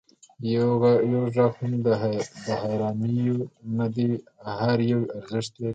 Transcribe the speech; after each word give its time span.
یو 0.53 0.69
غږ 0.81 1.35
هم 1.59 1.73
د 1.85 1.87
هېروانیو 2.61 3.37
نه 3.77 3.87
دی، 3.95 4.09
هر 4.57 4.77
یو 4.91 5.01
ارزښت 5.17 5.53
لري. 5.61 5.69